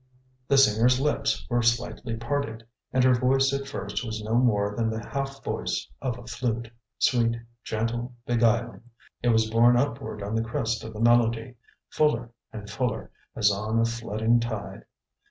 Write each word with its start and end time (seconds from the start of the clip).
The 0.47 0.57
singer's 0.57 0.99
lips 0.99 1.45
were 1.47 1.61
slightly 1.61 2.15
parted, 2.15 2.65
and 2.91 3.03
her 3.03 3.13
voice 3.13 3.53
at 3.53 3.67
first 3.67 4.03
was 4.03 4.23
no 4.23 4.33
more 4.33 4.75
than 4.75 4.89
the 4.89 5.05
half 5.07 5.43
voice 5.43 5.87
of 6.01 6.17
a 6.17 6.25
flute, 6.25 6.71
sweet, 6.97 7.37
gentle, 7.63 8.15
beguiling. 8.25 8.81
It 9.21 9.29
was 9.29 9.51
borne 9.51 9.77
upward 9.77 10.23
on 10.23 10.33
the 10.33 10.41
crest 10.41 10.83
of 10.83 10.93
the 10.93 10.99
melody, 10.99 11.53
fuller 11.89 12.31
and 12.51 12.67
fuller, 12.67 13.11
as 13.35 13.51
on 13.51 13.79
a 13.79 13.85
flooding 13.85 14.39
tide. 14.39 14.85